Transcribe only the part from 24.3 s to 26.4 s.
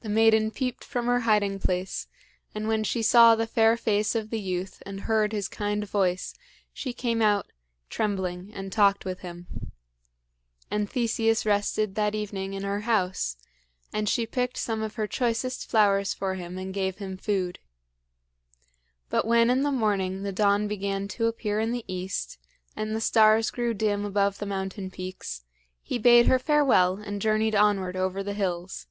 the mountain peaks, he bade her